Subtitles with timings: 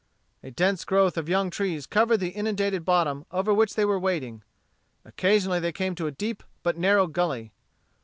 [0.41, 4.41] A dense growth of young trees covered the inundated bottom over which they were wading.
[5.05, 7.51] Occasionally they came to a deep but narrow gully.